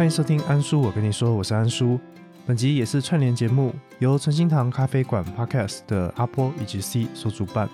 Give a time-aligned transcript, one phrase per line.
[0.00, 2.00] 欢迎收听安叔，我跟你说，我是安叔。
[2.46, 7.68] 本集也是串联节目，由纯心堂咖啡馆 Podcast 的阿波以及 C 所主办。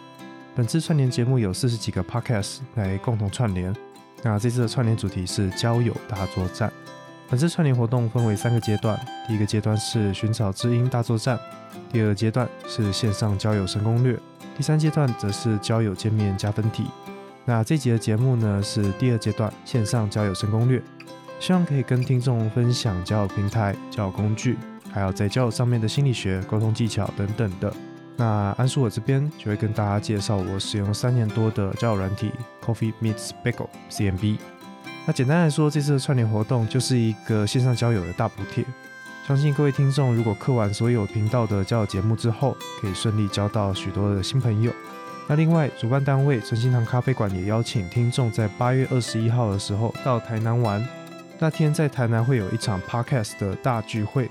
[0.52, 3.72] 本次串联节目有四十几个 Podcast 来共同串联。
[4.24, 6.68] 那这次的串联主题是交友大作战。
[7.30, 8.98] 本次串联活动分为三个阶段，
[9.28, 11.38] 第一个阶段是寻找知音大作战，
[11.92, 14.18] 第二个阶段是线上交友神攻略，
[14.56, 16.86] 第三阶段则是交友见面加分题。
[17.44, 20.82] 那这集的节目呢是第二阶段线上交友神攻略，
[21.38, 24.56] 希望可以跟听众分享交友平台、交友工具，
[24.90, 27.72] 还有在交友上面的心理学、沟通技巧等等的。
[28.16, 32.32] 那安叔我这边就会跟大家介绍我使用三年多的交友软体
[32.64, 34.38] Coffee Meets Bagel CMB。
[35.06, 38.64] 那简单来说，这次的串联活动就是一个线上交友的大补贴。
[39.28, 44.72] 相信各位听众如果刻完所有频道的交友节目之后，可以顺利交到许多的新朋友。
[45.28, 50.82] 那另外，主办单位纯心堂咖啡馆也邀请听众在八月二十一号的时候到台南玩。
[51.38, 54.30] 那天在台南会有一场 Podcast 的大聚会，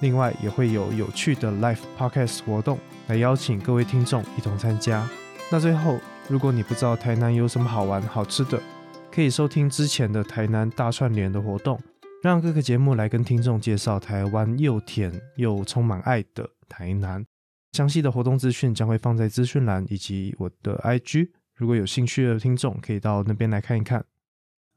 [0.00, 2.78] 另外也会有有趣的 Live Podcast 活动。
[3.08, 5.04] 来邀请各位听众一同参加。
[5.50, 8.62] 那最后，如果你不知道台南有什么好玩好吃的，
[9.10, 11.78] 可以收听之前的台南大串联的活动，
[12.22, 17.26] 让各个节目来跟听众介绍台湾又甜又充满爱的台南。
[17.72, 24.04] 详细的活动资讯将会放在资讯栏以及我的 IG，如果有兴趣的听众可以到那边来看一看。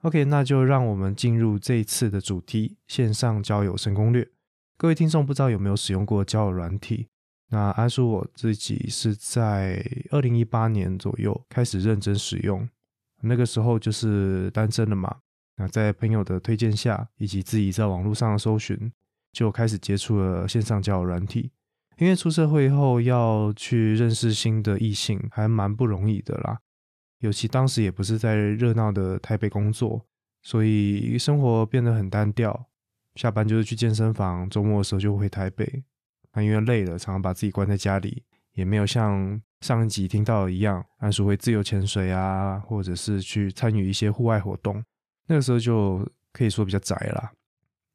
[0.08, 4.25] OK，那就让我们进入这一次的主题——线上交友神攻略。
[4.77, 7.09] 各位听众不知道有没有使用过交友软体？
[7.49, 12.69] 那安叔我自己是在二零一八年左右开始认真使用，
[13.22, 15.14] 那个时候就是单身了嘛。
[15.58, 18.89] 那在朋友的推荐下，以及自己在网络上的搜寻，
[19.33, 21.52] 就开始接触了线上交友软体。
[21.97, 26.59] 因为出社会后要去认识新的异性，还蛮不容易的啦。
[27.19, 30.05] 尤其当时也不是在热闹的台北工作，
[30.41, 32.67] 所以生活变得很单调。
[33.15, 35.83] 下班就是去健身房，周末的时候就回台北。
[36.33, 44.83] 那因为累了，常常把自己关在家里，也没有像上一集听到的一样，安叔会自由潜水啊，或者是去参与一些户外活动。
[45.25, 47.31] 那个时候就可以说比较宅啦。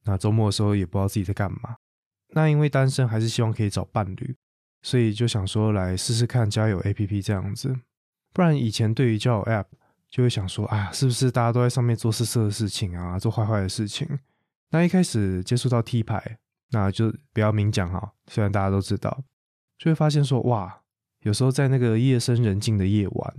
[0.05, 1.77] 那周末的时候也不知道自己在干嘛。
[2.31, 4.35] 那因为单身，还是希望可以找伴侣，
[4.83, 7.79] 所以就想说来试试看交友 APP 这样子。
[8.33, 9.67] 不然以前对于交友 App
[10.11, 14.19] 就会想说，啊，是不是大家都在上面做色色的事情啊，做坏坏的事情？
[14.71, 16.39] 那一开始接触到 T 牌。
[16.75, 19.25] 那就不要明讲哈，虽然大家都知道，
[19.77, 20.81] 就会发现说哇，
[21.21, 23.35] 有时候在那个夜深人静的夜晚，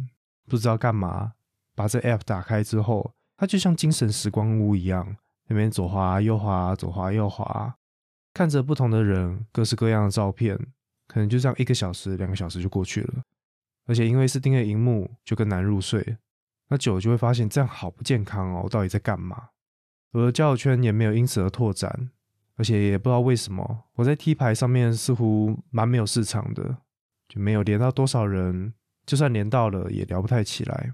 [0.47, 1.33] 不知道干嘛，
[1.73, 5.17] 把这 app 打开之后，它就像精神时光屋一样，
[5.47, 7.75] 那边左滑右滑，左滑右滑，
[8.35, 10.55] 看着不同的人，各式各样的照片，
[11.07, 13.23] 可能就这样一个小时、两个小时就过去了。
[13.85, 16.17] 而且因为是盯着荧幕，就更难入睡。
[16.69, 19.49] 那久了就会发现这样好不健康哦，我到底在干嘛？
[20.11, 22.09] 我的交友圈也没有因此而拓展。
[22.55, 26.77] 而且也不知道为什么，我在 T 牌上面似乎蛮没有市场的，
[27.27, 28.75] 就没有连到多少人，
[29.07, 30.93] 就算连到了也聊不太起来。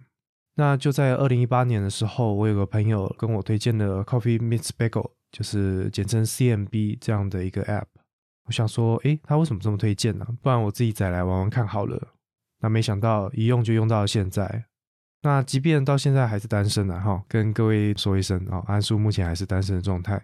[0.55, 7.87] 那就在二零一八年的时候，我有个朋友跟我推荐了 Coffee Meets Bagel，就是简称 CMB 这样的一个 App。
[8.45, 10.25] 我想说，诶，他为什么这么推荐呢？
[10.41, 12.15] 不然我自己再来玩玩看好了。
[12.61, 14.65] 那没想到一用就用到了现在。
[15.21, 20.23] 那即便到现在还是单身啊，哈，跟各位说一声哦，安叔目前还是单身的状态。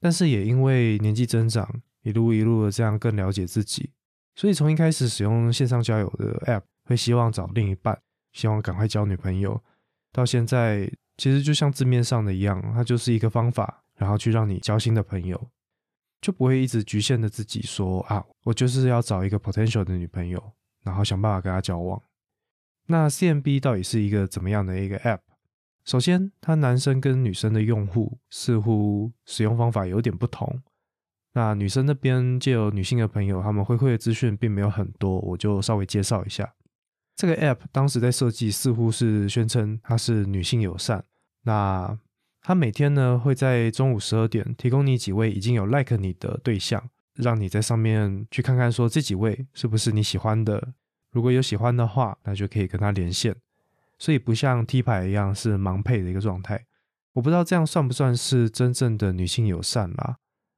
[0.00, 1.68] 但是也因为年纪增长，
[2.02, 3.90] 一路一路的这样更了解自己，
[4.34, 8.00] 所以从一开始使用线上交友的 App，会希望找另一半，
[8.32, 9.62] 希望赶快交女朋友，
[10.10, 15.50] 到现在其实就像字面上的一样，它就是一个方法，然后去让你交新的朋友，
[16.22, 20.42] 就不会一直局限的自己说啊，我就是要找一个 potential 的女朋友，
[20.84, 22.00] 然后想办法跟他交往。
[22.86, 25.20] 那 CMB 到底是一个怎么样的一个 App？
[25.84, 30.62] 首先，它男生跟女生的用户似乎使用方法有点不同。
[31.32, 36.54] 那女生那边借由女性的朋友，他们回馈的资讯并没有很多，我就稍微介绍一下。
[37.16, 41.04] 这个 App 当时在设计，似乎是宣称它是女性友善。
[41.42, 41.98] 那
[42.42, 50.74] 它每天呢会在中午十二点提供你几位已经有 like 你的对象，让你在上面去看看，说这几位是不是你喜欢的。
[51.12, 53.34] 如果有喜欢的话，那就可以跟他连线。
[53.98, 56.64] 所以不像 T 牌一样是盲配的一个状态，
[57.12, 60.16] 我不知道这样算不算是真正的女性友善啦。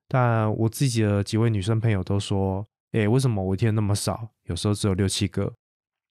[0.09, 4.29] 但我自己的几位女生朋友都说，诶，为什么我一天那么少？
[4.45, 5.53] 有时候只有六七个，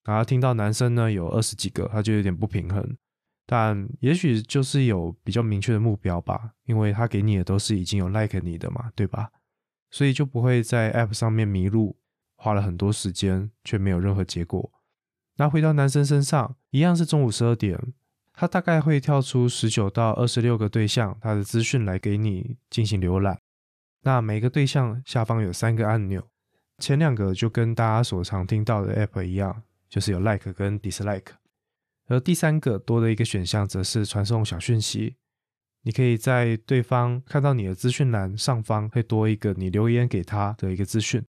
[0.04, 2.96] 然后听到男生呢有二十几个，他就有点不平衡。
[3.46, 9.30] 但也许就是有比较明确的目标吧，因为他给你的都是已经有 like 你的嘛，对吧？
[9.92, 11.96] 所以就不会在 app 上面迷路，
[12.34, 14.72] 花了很多时间却没有任何结果。
[15.36, 17.78] 那回到男生身上，一样是中午十二点，
[18.32, 23.38] 他大概会跳出十九到二十六个对象，他的资讯来给你进行浏览。
[24.02, 26.26] 那每个对象下方有三个按钮，
[26.78, 31.26] 前两个就跟大家所常听到的 App 一样，就是有 Like 跟 Dislike，
[32.08, 35.16] 而第三个多的一个选项则是传送小讯息。
[35.82, 41.22] 你可以在对方看到你的资讯栏上方会多一个你留言给他的一个资讯。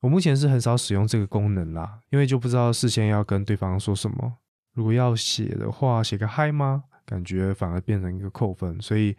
[0.00, 4.38] 我目前是很少使用这个功能啦，因为就不知道事先要跟对方说什么。
[4.72, 6.84] 如果要写的话，写个嗨吗？
[7.04, 9.16] 感觉反而变成一个扣分，所以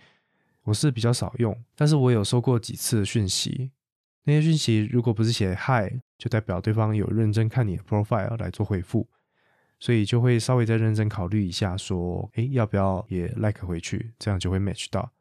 [0.64, 1.56] 我是比较少用。
[1.76, 3.70] 但是我有收过几次讯息，
[4.24, 9.06] 那些讯息如果不是写嗨，就代表对方有认真看你的 profile 来做回复。
[9.82, 14.14] 所以就会稍微再认真考虑一下，说，诶，要不要也 like 回去？
[14.18, 15.12] 这样就会 match 到。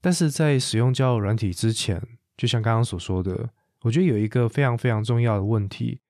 [0.00, 2.00] 但是在使用交友软体之前，
[2.36, 3.50] 就像刚刚所说的，
[3.82, 6.00] 我觉得有一个非常非常重要的问题，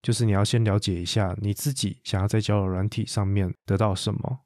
[0.00, 4.40] 就是你要先了解一下你自己想要在交友软体上面得到什么。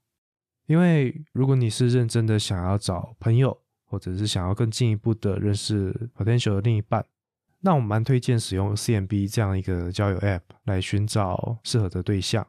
[0.67, 7.07] 因为如果你是认真的想要找朋友，或者是想要更进一步的认识 potential 的另一半，
[7.61, 12.45] 那我蛮推荐使用 CMB 这样一个交友 app 来寻找适合的对象。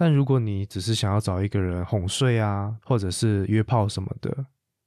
[0.00, 4.46] 但如果你只是想要找一个人哄睡啊，或者是约炮什么的，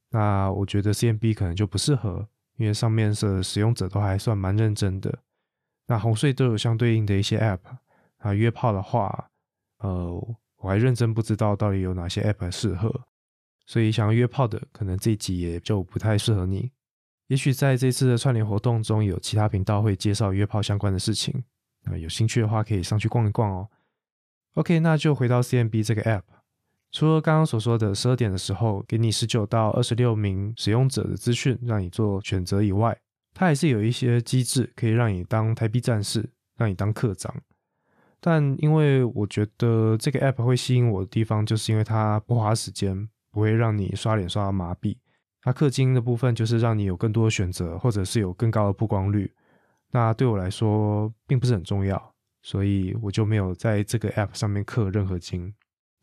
[0.09, 2.25] 那我觉得 CMB 可能就不适合，
[2.55, 5.19] 因为上面的使用者都还算蛮认真的。
[5.87, 7.59] 那哄睡都有相对应的一些 App
[8.19, 9.29] 啊，约炮的话，
[9.79, 10.09] 呃，
[10.55, 13.01] 我还认真不知道到底有哪些 App 适合，
[13.65, 16.71] 所以想要约炮的，可能这一集也就不太适合你。
[17.27, 21.43] 也许在这次的串联活动中，有其他频道会介绍约炮相关的事情，
[21.83, 23.67] 那有兴趣的话可以上去逛一逛哦。
[24.55, 26.23] OK，那就回到 CMB 这个 App。
[26.91, 32.97] 除了刚刚所说的十二点的时候给你十九到二十六名使用者的资讯，让你做选择以外，
[33.33, 37.33] 它还是有一些机制可以让你当台币战士，让你当课长。
[38.19, 44.97] 但因为我觉得这个 App 会吸引我的地方，就是因为它不花时间，不会让你刷脸刷到麻痹。
[45.41, 49.33] 它氪金的部分就是让你有更多的选择，或者是有更高的曝光率。
[49.91, 52.10] 那对我来说并不是很重要。
[52.41, 55.53] 所以我就没有在这个 app 上面氪任何金。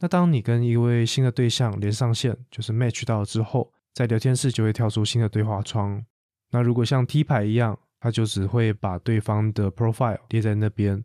[0.00, 6.04] 那当你跟一位新的对象连上线，就是 match 到之后，在聊天室就会跳出新的对话窗。
[6.50, 11.02] 那如果像 T 牌一样，它就只会把对方的 profile 列在那边，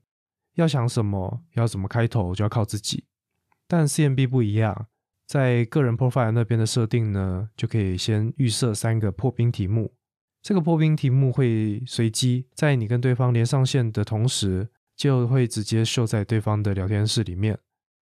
[0.54, 3.06] 要想什么，要怎么开头，就要靠自己。
[3.68, 4.86] 但 CMB 不一样，
[5.26, 9.96] 在个人 profile 那边的设定呢，就可以先预设三个破冰题目。
[10.44, 14.70] 这个破冰题目会随机在你跟对方连上线的同时。
[14.96, 17.58] 就会直接秀在对方的聊天室里面，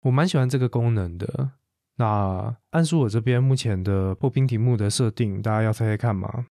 [0.03, 1.53] 我蛮喜欢这个功能的。
[1.97, 6.47] 那按说我这边目前的破冰题目的设定，大家要猜猜看吗？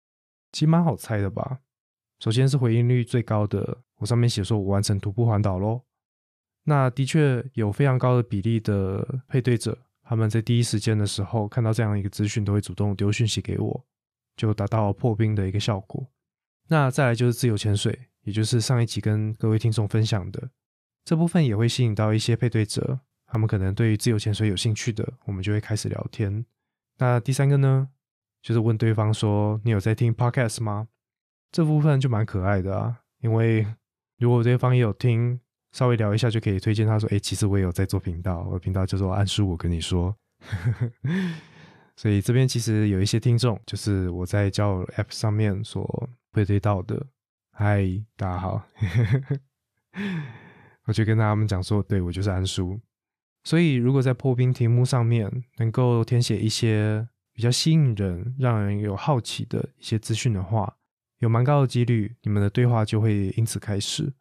[0.52, 1.60] 其实蛮好猜的吧。
[2.20, 5.82] 首先是回应率最高的，我上面写说我完成徒步环岛喽。
[6.64, 13.84] 那的确有非常高的比例的配对者，他们在第一时间的时候看到这样一个资讯，都会主动丢讯息给我，
[14.36, 16.06] 就达到破冰的一个效果。
[16.68, 17.98] 那再来就是自由潜水。
[18.22, 20.50] 也就是上一集跟各位听众分享的
[21.04, 26.44] 这部分，也会吸引到一些配对者，他们可能对于自由潜水有兴趣的，我们就会开始聊天。
[26.98, 27.88] 那第三个呢，
[28.40, 30.88] 就是问对方说：“你有在听 podcast 吗？”
[31.50, 33.66] 这部分就蛮可爱的啊，因为
[34.18, 35.40] 如果对方也有听，
[35.72, 40.14] 稍微聊一下就可以推荐他说：“哎，其实我也有在做频道，我的频道叫做安叔。”我跟你说，
[41.96, 47.04] 所以这边其实有一些听众，就是我在交友 app 上面所配对到的。
[47.54, 47.84] 嗨，
[48.16, 48.62] 大家好，
[50.88, 52.80] 我就跟他们讲说，对我就是安叔。
[53.44, 60.76] 所以，如果在破冰题目上面能够填写一些比较吸引人、让人有好奇的一些资讯的话，
[61.18, 64.14] 有蛮高的几率，你们的对话就会因此开始。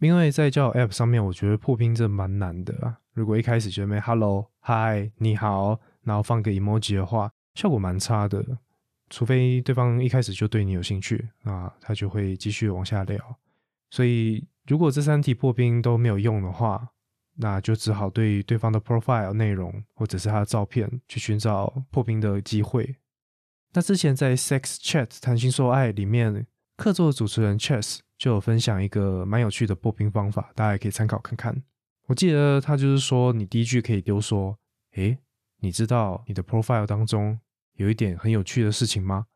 [0.00, 2.96] 因为在交友 App 上面，我觉得破冰这蛮难的。
[3.14, 8.58] 如果一开始就没 Hello、Hi、你好，然后放个 emoji 的话，效果蛮差的。
[9.12, 13.38] 除非对方一开始就对你有兴趣，那他就会继续往下聊。
[13.90, 16.88] 所以，如果这三题破冰都没有用的话，
[17.34, 22.96] 那就只好对对方的 profile 内容或者是他的照片去寻找破冰的机会。
[23.74, 26.46] 那之前在 Sex Chat 谈心说爱里面，
[26.78, 31.62] 客座主持人 Chess 就有分享一个蛮有趣的破冰方法，大家也可以参考看看。
[32.06, 34.56] 我记得他就是说，你第一句可以丢说
[34.96, 35.18] ：“诶，
[35.58, 37.38] 你知道你的 profile 当中。”
[37.74, 39.26] 有一点很有趣的事情吗？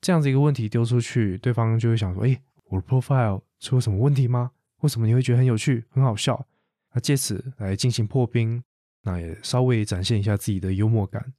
[0.00, 4.52] 这样子一个问题丢出去，对方就会想说：“哎，我的 profile 出了什么问题吗？
[4.80, 6.46] 为什么你会觉得很有趣、很好笑？”
[6.92, 8.62] 那借此来进行破冰，
[9.02, 11.32] 那也稍微展现一下自己的幽默感。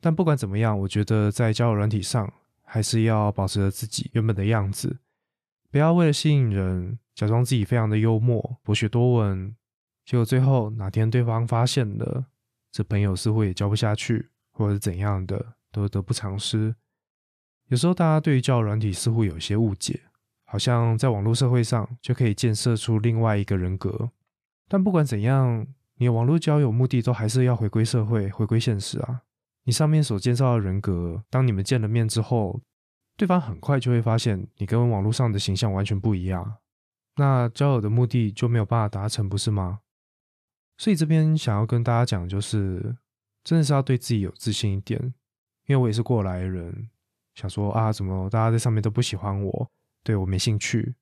[0.00, 2.32] 但不管怎么样，我觉得在交友软体上，
[2.62, 4.98] 还是要保持着自己原本的样子，
[5.70, 9.56] 不要为了吸引人，假装自己非常的幽默、博学多闻，
[10.04, 12.26] 结果最后哪天对方发现了。
[12.70, 16.74] 这朋友似乎也交不下去，或者是怎样的，都得不偿失。
[17.68, 20.00] 有时候大家对于交友软体似乎有些误解，
[20.44, 24.10] 好像在网络社会上就可以建设出另外一个人格。
[24.68, 25.66] 但不管怎样，
[25.96, 29.22] 你的网络交友目的都还是要回归社会、回归现实啊。
[29.64, 32.60] 你上面所介绍的人格，当你们见了面之后，
[33.16, 36.58] 对方很快就会发现你跟网络上的形象完全不一样。
[37.16, 39.80] 那交友的目的就没有办法达成，不是吗？
[40.76, 42.96] 所以这边想要跟大家讲，就是
[43.42, 45.14] 真的是要对自己有自信一点。
[45.66, 46.88] 因为我也是过来人，
[47.34, 49.70] 想说啊，怎么大家在上面都不喜欢我，
[50.02, 50.94] 对我没兴趣，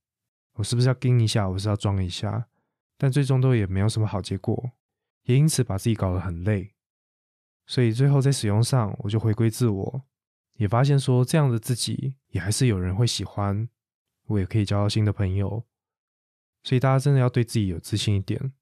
[0.54, 1.48] 我是不是要盯一下？
[1.48, 2.48] 我是要装一下？
[2.96, 4.72] 但最终都也没有什么好结果，
[5.24, 6.72] 也因此把自己搞得很累。
[7.66, 10.02] 所以最后在使用上，我就回归自我，
[10.56, 13.68] 也发现说这样的自己也还是有人会喜欢，
[14.26, 15.64] 我也可以交到新的朋友。
[16.62, 18.52] 所以大家真的要对自己有自信一点，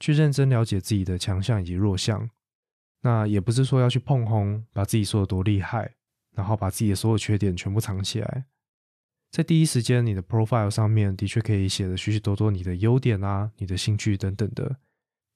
[0.00, 2.30] 去认真了解自己的强项以及弱项。
[3.02, 5.94] 那也不是说要去碰轰，把自己说的多厉害，
[6.34, 8.44] 然后把自己的所有缺点全部藏起来。
[9.30, 14.76] 在第一时间，你的 profile 上面的确可以写的许许多多你的优点啊、你的兴趣等等的。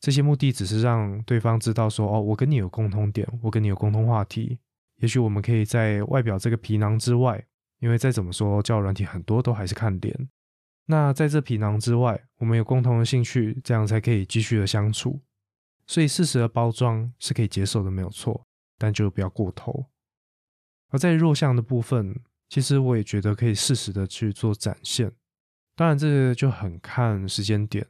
[0.00, 4.58] 这些目的只是让对方知道说，哦，我跟你有共同点，我跟你有共同话题。
[4.96, 7.44] 也许我们可以在外表这个皮囊之外，
[7.80, 10.28] 因为再怎么说，交友软体很多都还是看脸。
[10.86, 15.20] 那在这皮囊之外，我们有共同的兴趣，这样才可以继续的相处。
[15.86, 18.46] 所以适时的包装是可以接受的，没有错，
[18.78, 19.86] 但就不要过头。
[20.88, 25.12] 而在弱项的部分，其实我也觉得可以适时的去做展现。
[25.74, 27.86] 当然，这就很看时间点。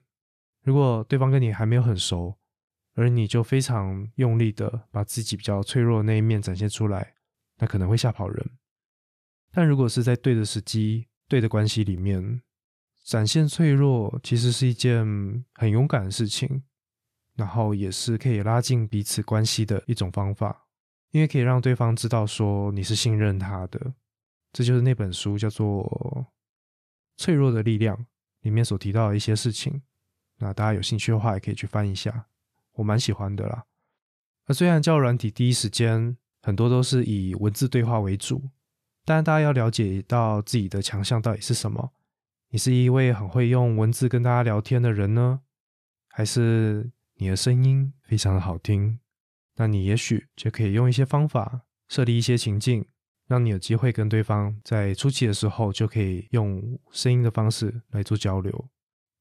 [0.62, 2.38] 如果对方跟你还没有很熟，
[2.94, 7.14] 而你就非常用力的把自己比较脆弱的那一面展现出来，
[7.58, 8.50] 那可能会吓跑人。
[9.50, 12.40] 但如果是在对的时机、对的关系里面，
[13.04, 16.62] 展现脆弱，其实是一件很勇敢的事情，
[17.34, 20.66] 然后也是可以拉近彼此关系的一种方法，
[21.10, 23.94] 因为可以让对方知道说你是信任他的。
[24.52, 25.82] 这就是那本书叫做
[27.16, 27.96] 《脆弱的力量》
[28.42, 29.82] 里面所提到的一些事情。
[30.38, 32.26] 那大家有兴趣的话，也可以去翻一下，
[32.72, 33.64] 我蛮喜欢的啦。
[34.46, 38.50] 那虽然教软体第一时间很多都是以文字对话为主，
[39.04, 41.92] 但大家要了解到自己的强项到底是什么。
[42.50, 45.40] 你是一位很会用文字跟大家聊天的人呢，
[46.08, 46.90] 还是
[47.22, 48.98] 你的声音非常的好听？
[49.54, 52.84] 那你也许就可以用一些方法设立一些情境，
[53.28, 58.68] 让你有机会跟对方在初期的时候就可以用声音的方式来做交流，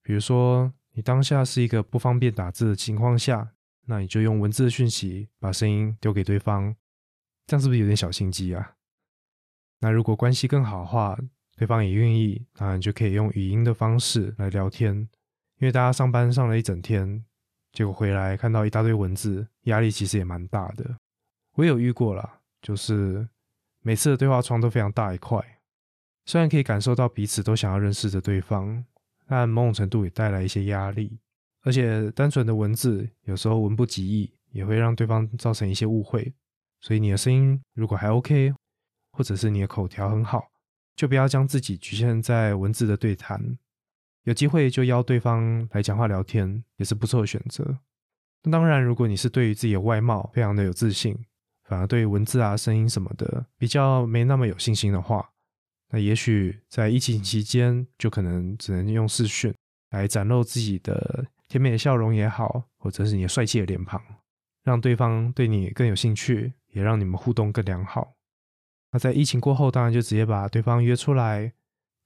[0.02, 0.74] 比如说。
[0.94, 3.54] 你当下是一个不方便打字的情况下，
[3.86, 6.76] 那你就用文字的讯息把声音丢给对方，
[7.48, 8.76] 这样是不是有点小心机啊？
[9.80, 11.18] 那如果关系更好的话，
[11.56, 15.08] 对方也愿意，那你就可以用语音的方式来聊天。
[15.60, 17.24] 因为大家上班上了一整天，
[17.72, 20.98] 结果回来看到一大堆文字，压力其实也蛮大的。
[21.54, 23.28] 我有遇过啦，就是
[23.82, 25.40] 每次的对话窗都非常大一块，
[26.26, 28.86] 虽然可以感受到彼此都想要认识着对方。
[29.28, 31.18] 但某种程度也带来一些压力，
[31.62, 36.34] 而且单纯的文字有时候文不及义，也会让对方造成一些误会。
[36.82, 38.54] 所以你的声音如果还 OK，
[39.14, 40.52] 或者是你的口条很好，
[40.98, 43.58] 就不要将自己局限在文字的对谈。
[44.24, 47.80] 有机会就邀对方来讲话聊天，也是不错的选择。
[48.44, 51.18] 那当然，如果你是对于自己的外貌非常的有自信，
[51.64, 55.30] 反而对于文字啊、声音什么的比较没那么有信心的话，
[55.90, 59.54] 那也许在疫情期间，就可能只能用视讯
[59.92, 64.02] 来展露自己的甜美的笑容也好，或者是你的帅气的脸庞，
[64.64, 68.14] 让对方对你更有兴趣，也让你们互动更良好。
[68.92, 71.54] 那在疫情过后，当然就直接把对方约出来，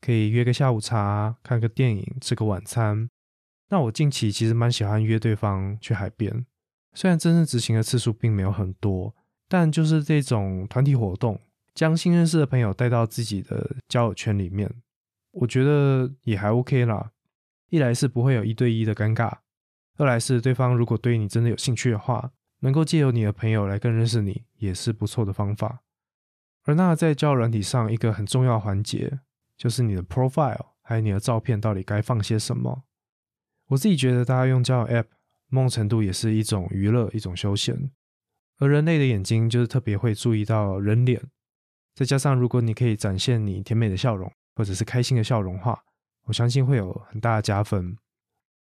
[0.05, 3.09] 可以约个下午茶，看个电影，吃个晚餐。
[3.69, 6.45] 那我近期其实蛮喜欢约对方去海边，
[6.93, 9.15] 虽然真正执行的次数并没有很多，
[9.49, 11.41] 但就是这种团体活动。
[11.73, 14.71] 将新认识的朋友带到自己的交友圈里面，
[15.31, 17.11] 我觉得也还 OK 啦。
[17.69, 19.39] 一来是不会有一对一的尴尬，
[19.97, 25.81] 二来是对方如果对你真的有兴趣的话，能够借由你的朋友来更认识你，也是不错的方法。
[26.63, 29.19] 而那在交友软体上一个很重要环节，
[29.57, 32.83] 就是你的 profile 还有你的照片到底该放些什么。
[33.67, 35.05] 我自己觉得大家用交友 app
[35.47, 37.91] 某种程度也是一种娱乐，一种休闲。
[38.59, 41.21] 而人类的眼睛就是特别会注意到人脸。
[41.93, 45.83] 再加上，如果你可以展现你甜美的笑容，或者是开心的笑容话，
[46.25, 47.97] 我相信会有很大的加分。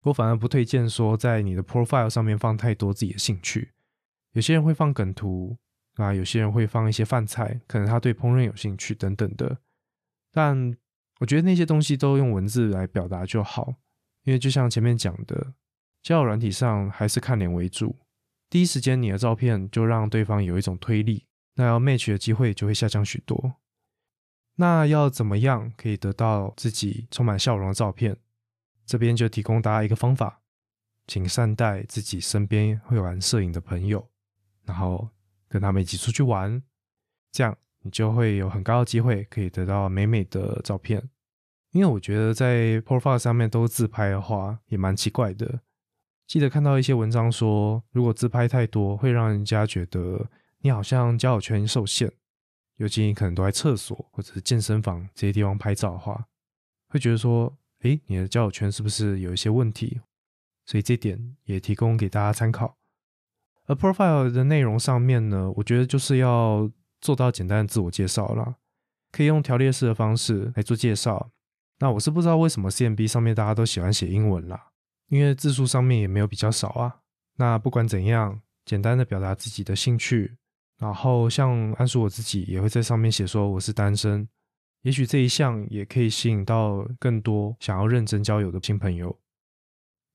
[0.03, 3.73] 我反而不推荐说在你的 profile 上面放太多自己的兴趣。
[4.31, 5.57] 有些人会放梗图
[5.95, 9.57] 啊，有些人会放一些饭菜，可能他对烹饪有兴趣等等的。
[10.37, 10.77] 但
[11.19, 13.73] 我觉得那些东西都用文字来表达就好，
[14.21, 15.55] 因为就像前面讲的，
[16.03, 17.97] 交友软体上还是看脸为主，
[18.47, 21.25] 第一时间你的照片就让对方有一种推力，
[21.55, 23.55] 那要 match 的机会就会下降许多。
[24.57, 28.15] 那要怎么样可以得到自己充满笑容的照片？
[28.85, 30.43] 这边就提供大家一个方法，
[31.07, 34.07] 请善待自己身边会玩摄影的朋友，
[34.65, 35.09] 然后
[35.49, 36.61] 跟他们一起出去玩，
[37.31, 41.09] 这样你就会有很高的机会可以得到美美的照片。
[41.71, 45.61] 因为我觉得在 profile 上面都自拍的话，也蛮奇怪的。
[46.27, 50.29] 记得看到一些文章说，如果自拍太多，会让人家觉得
[50.59, 52.11] 你好像交友圈受限。
[52.75, 56.27] 尤其你可能都在厕所或者是健身房这些地方拍照的话，
[56.89, 59.99] 会觉得说，诶，你的交友圈是不是有一些问题？
[60.65, 62.77] 所以这点也提供给大家参考。
[63.65, 66.69] 而 profile 的内容上面呢，我觉得就是要
[67.01, 68.55] 做到简单的自我介绍啦，
[69.11, 71.31] 可以用条列式的方式来做介绍。
[71.79, 74.71] 那我是不知道为什么 CMB 上面大家都喜欢写英文啦，
[75.09, 77.01] 因为字数上面也没有比较少啊。
[77.35, 80.37] 那不管怎样，简单的表达自己的兴趣。
[80.79, 84.27] 然后像安叔我自己也会在上面写说我是单身，
[84.83, 89.17] 也许这一项也可以吸引到更多想要认真交友的新朋友。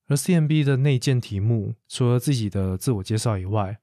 [0.09, 3.79] 而 CMB 的内建题目除了自己的自我介绍以外，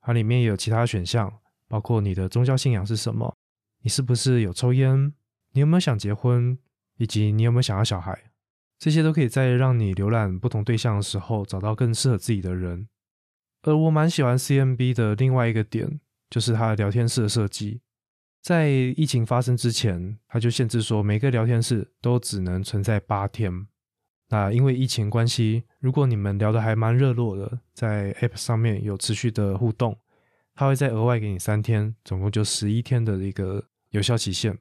[0.00, 1.40] 它里面也有其他选项，
[1.74, 3.36] 包括你的宗教信仰是什么，
[3.82, 5.12] 你是不是有抽烟，
[5.54, 6.56] 你有没有想结婚，
[6.98, 8.30] 以及你有没有想要小孩，
[8.78, 12.86] 这些都可以在让你浏览不同对象的时候找到更适合自己的人。
[13.62, 16.00] 而我蛮喜欢 CMB 的另外一个点。
[16.30, 17.80] 就是它的聊天室的设计，
[18.40, 23.66] 在疫情发生之前，它就限制说每个聊天室都只能存在八天。
[24.30, 29.96] 那因为疫情关系，如果你们聊得还蛮热络的，在 App 上面有持续的互动，
[30.54, 34.56] 它会再额外给你三天，总共就十一天的一个有效期限。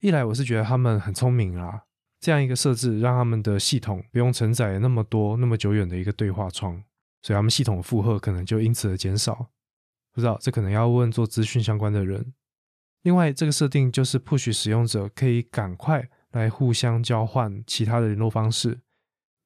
[0.00, 1.84] 一来我是觉得他们很聪明啦，
[2.20, 6.82] 这样一个设置让他们的系统不用承载那么多那么久远的一个对话窗，
[7.22, 9.48] 所以他们系统的负荷可能就因此而减少。
[10.12, 12.34] 不知道，这可能要问做资讯相关的人。
[13.02, 18.80] 另外，这个设定就是 push 使用者可以赶快来互相交换其他的联络方式。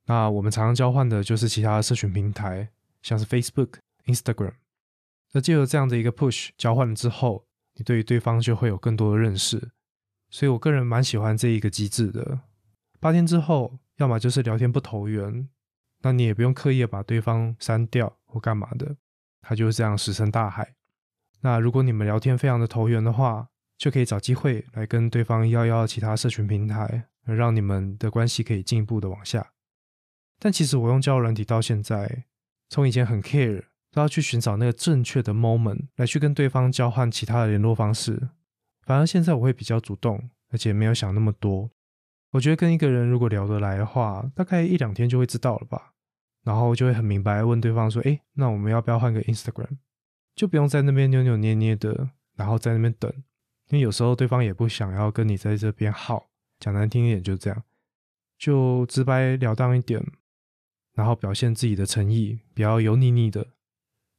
[0.06, 2.68] 那我们常常交换的就是其他的社群平台，
[3.02, 3.74] 像是 Facebook、
[4.06, 4.54] Instagram。
[5.34, 9.72] 那借由这样的一个 push 交换之后，你对于对方就会有更多的认识。
[10.30, 12.40] 所以我个人蛮喜欢这一个机制的。
[13.00, 15.48] 八天之后，要么就是聊天不投缘，
[16.02, 18.96] 那你也不用刻意把对方删掉或干嘛的。
[19.42, 20.76] 他就是这样石沉大海。
[21.40, 29.52] 那如果你们聊天非常的投缘的话，就可以找机会来跟对方要要其他社群平台，让你们的关系可以进一步的往下。
[30.38, 32.24] 但其实我用交友软体到现在，
[32.68, 38.30] 从以前很 care，都要去寻找那个正确的 moment 来去跟对方交换其他的联络方式，
[38.82, 41.70] 反而现在我会比较主动，而且没有想那么多。
[42.32, 45.92] 我觉得跟一个人如果聊得来的话，大概一两天就会知道了吧。
[46.42, 49.78] 然后就会很明白问对方说：“哎，那我们要不要换个 Instagram？
[50.34, 53.10] 就不用在那边扭扭捏捏的，然后在那边等，
[53.70, 56.26] 因为有时候对方也不想要跟你在这边耗。
[56.58, 57.62] 讲难听一点就这样，
[58.36, 60.04] 就直白了当一点，
[60.94, 63.53] 然后表现自己的诚意，不要油腻腻的。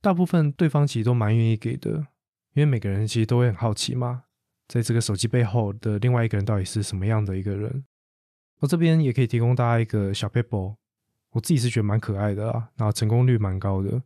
[0.06, 1.90] 大部分对方其实都蛮愿意给的，
[2.54, 4.26] 因为每个人其实都会很好奇嘛，
[4.68, 7.84] 在这个手机背后的另外一个人到底是什么样的一个人。
[8.60, 10.76] 我这边也可以提供大家一个小 paper。”
[11.34, 14.04] 我自己是觉得蛮可爱的啊，然后成功率蛮高的。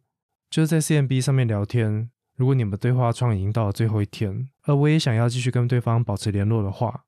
[0.49, 7.03] 就是在 CMB 上面聊天，如果你们对话窗已经到了最后一天，而我也想要继续跟对方保持联络的话，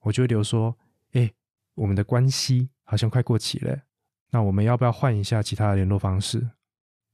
[0.00, 0.76] 我就会留说
[1.14, 1.30] ：“哎，
[1.76, 3.82] 我们的关系好像快过期了，
[4.32, 6.50] 那我们要不要换一下其他的联络方式？”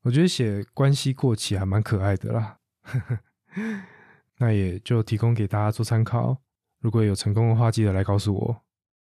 [0.02, 2.58] 我觉得写关系过期还蛮可爱的啦，
[4.38, 6.40] 那也就提供给大家做参考。
[6.80, 8.62] 如果有成功的话，记得来告诉我。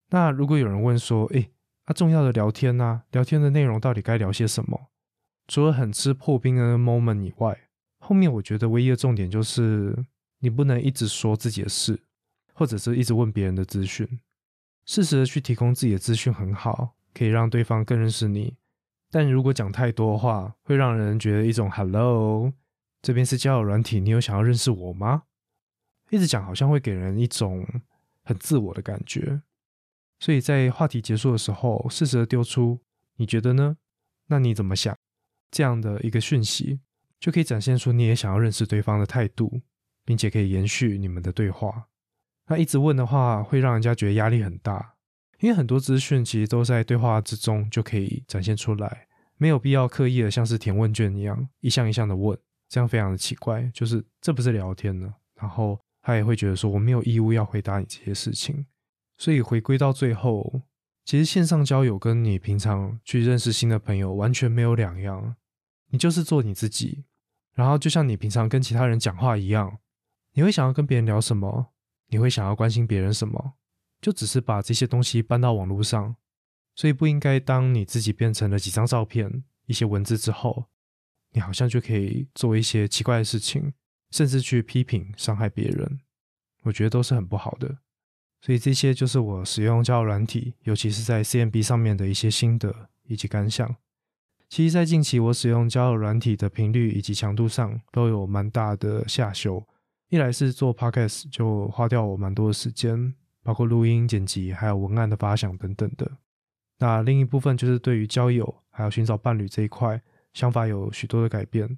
[0.09, 1.51] 那如果有人问说：“哎，
[1.87, 3.03] 那重要的聊天呢？
[3.11, 4.91] 聊天的内容到底该聊些什么？
[5.47, 10.07] 除了很吃破冰的 moment 以外，后面我觉得唯一的重点就是
[10.39, 12.01] 你不能一直说自己的事，
[12.55, 14.21] 或者是一直问别人的资讯。
[14.87, 18.57] 适时的去提供自己的资讯很好，可以让对方更认识你。
[19.11, 22.53] 但如果讲太多话，会让人觉得一种 “hello”，
[23.03, 25.25] 这边是交友软体，你有想要认识我吗？
[26.11, 27.67] 一直讲好像会给人一种
[28.23, 29.43] 很自我的感觉。
[30.19, 32.81] 所以在话题结束的时候，适时的丢出
[33.17, 33.79] “你觉得呢？
[34.27, 34.97] 那你怎么想？”
[35.51, 36.81] 这样的一个讯息，
[37.19, 39.63] 就可以展现出你也想要认识对方的态度，
[40.05, 41.89] 并且可以延续你们的对话。
[42.47, 44.95] 那一直问的话，会让人家觉得压力很大，
[45.41, 53.71] 因为很多资讯其实都在对话之中就可以展现出来，没有必要刻意的像是填问卷一样一项一项的问，这样非常的奇怪。
[53.75, 55.13] 就是这不是聊天呢？
[55.35, 58.67] 然后他也会觉得说我没有义务要回答你这些事情。
[59.17, 60.63] 所以回归到最后，
[61.05, 65.37] 其实线上交友跟你平常去认识新的朋友完全没有两样。
[65.89, 67.05] 你就是做你自己，
[67.55, 69.79] 然后就像你平常跟其他人讲话一样，
[70.35, 71.73] 你会想要跟别人聊什么？
[72.09, 73.55] 你会想要关心别人什么？
[74.01, 76.17] 就只是把这些东西搬到网络上，
[76.75, 80.67] 所以不应该当你自己变成了几张照片、一些文字之后，
[81.33, 83.73] 你好像就可以做一些奇怪的事情，
[84.11, 86.01] 甚至去批评、伤害别人。
[86.63, 87.79] 我觉得都是很不好的。
[88.43, 93.77] 所以这些就是我使用交友软体，尤其是在 CMB 上面的一些心得以及感想。
[94.49, 99.65] 其实，在近期我使用交友软体的频率以及强度上都有蛮大的下修。
[100.09, 103.15] 一来是做 Podcast 就花掉我蛮多的时间，
[103.51, 106.09] 包括录音、剪辑，还有文案的发想等等的。
[106.79, 110.01] 那另一部分就是对于交友还有寻找伴侣这一块，
[110.33, 111.77] 想法有许多的改变。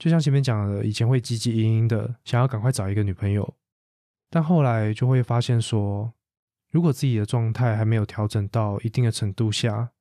[0.00, 3.54] 就像前面讲的，以前会汲汲营营的想要赶快找一个女朋友，
[4.28, 6.12] 但后来就会发现说，
[6.72, 9.92] 如果自己的状态还没有调整到一定的程度下，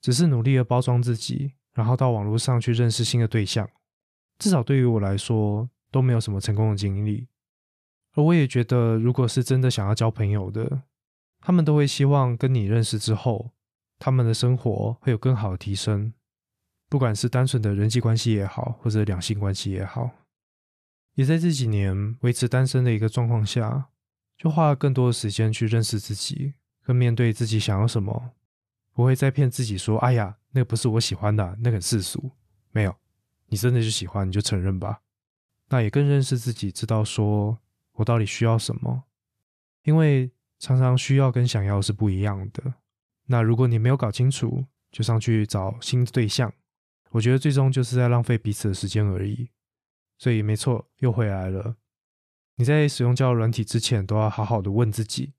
[0.00, 3.70] 只是努力的包装自己，然后到网络上去认识新的对象，
[4.40, 7.28] 至少对于我来说都没有什么成功的经历。
[8.14, 10.82] 而我也觉得，如果是真的想要交朋友的，
[11.40, 13.52] 他们都会希望跟你认识之后，
[13.98, 16.12] 他们的生活会有更好的提升，
[16.88, 20.10] 不管是单纯的人际关系也好，或者两性关系也好。
[21.14, 23.88] 也在这几年维持单身的一个状况下，
[24.36, 28.30] 就花了更多的时间去认识自己，跟面对自己想要什么。
[28.92, 32.30] 不会再骗自己说：“哎呀，那个不是我喜欢的，那个很世俗。”
[32.72, 32.94] 没有，
[33.46, 35.00] 你真的就喜欢，你就承认吧。
[35.68, 37.58] 那也更认识自己，知道说
[38.00, 39.04] 我到底需要什么。
[39.84, 42.74] 因为常常需要跟想要是不一样的。
[43.26, 46.52] 那如果你没有搞清楚，就上去找新对象，
[47.10, 49.50] 我觉得最终就是在浪费彼此的时间而已。
[50.18, 51.76] 所以没错，又回来了。
[52.56, 55.32] 你在使用交友软体之前，都要好好的问自己：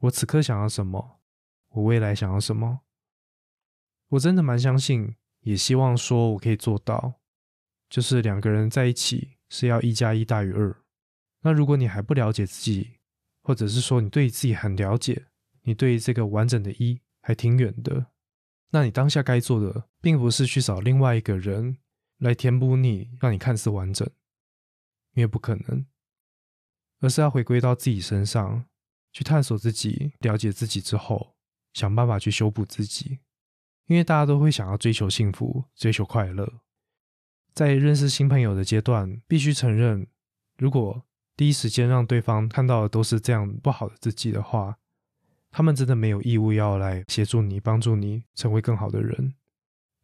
[0.00, 1.20] 我此刻想要什么？
[1.70, 2.80] 我未来想要什么？
[4.08, 7.14] 我真的蛮相信，也希望说我可以做到，
[7.88, 10.76] 就是两个人在一起是要一加一大于二。
[11.42, 12.98] 那如果你还不了解自己，
[13.42, 15.26] 或者是说你对自己很了解，
[15.62, 18.06] 你对这个完整的一还挺远的，
[18.70, 21.78] 那你当下该做的，并不是去找另外一个人
[22.18, 24.08] 来填补你，让你看似完整，
[25.14, 25.86] 因为不可能，
[27.00, 28.66] 而是要回归到自己身上，
[29.12, 31.34] 去探索自己，了解自己之后，
[31.72, 33.20] 想办法去修补自己。
[33.86, 36.60] 因为大家都会想要追求幸福、追求快乐，
[37.52, 40.06] 在认识新朋友的阶段，必须承认，
[40.56, 41.04] 如果
[41.36, 44.76] 第一时间让对方看到的都是这样不好的自己的话，
[45.50, 49.34] 他们真的没有义务要来协助你、帮助你成为更好的人，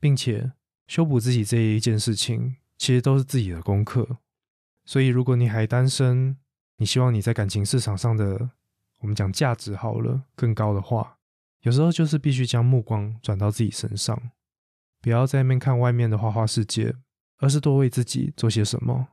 [0.01, 0.53] 并且
[0.87, 4.19] 修补自己这一件事情，其实都是自己的功课。
[4.85, 6.37] 所以，如果你还单身，
[6.79, 8.51] 你希望你在感情市场上的，
[9.01, 11.19] 我们讲价值好了更高的话。
[11.63, 14.31] 有时候就是必须将目光转到自己身上，
[15.01, 16.95] 不要在面看外面的花花世界，
[17.39, 19.09] 而是多为自己做些什么。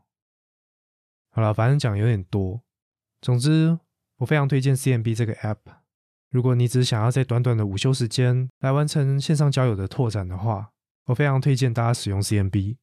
[1.35, 2.61] 好了，反正讲有点多。
[3.19, 3.79] 总之，
[4.17, 5.57] 我非常推荐 CMB 这个 App。
[6.29, 10.69] 如果你只想要在短短的午休时间来完成线上交友的拓展的话，
[11.07, 12.75] 我非常推荐大家使用 CMB。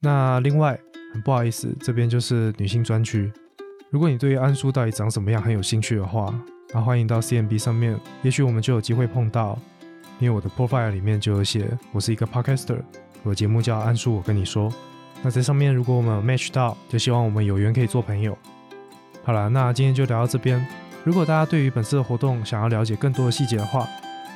[0.00, 0.80] 那另外，
[1.12, 3.30] 很不好意思，这边就是女性专区。
[3.90, 6.34] 如果你对于安叔到底长什么样很有兴趣的话，
[6.72, 9.58] 那欢迎到 CMB 上面，也许我们就有机会碰到。
[10.18, 12.82] 因为我的 profile 里面就有写，我是一个 podcaster，
[13.22, 14.14] 我的节目叫安叔。
[14.14, 14.70] 我跟你说，
[15.22, 18.36] 那在上面如果我们有 match 到，就希望我们有缘可以做朋友。
[19.22, 20.66] 好了，那今天就聊到这边。
[21.04, 23.86] 如果大家对于本次的活动想要了解更多的细节的话，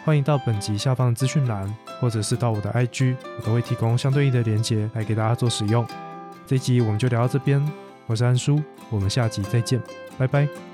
[0.04, 5.86] 欢迎到本集下方的资讯栏，或者是到我的 IG，我都会提供相对应的连接来给大家做使用。
[6.46, 7.66] 这集我们就聊到这边，
[8.06, 9.80] 我是安叔，我们下集再见，
[10.18, 10.73] 拜拜。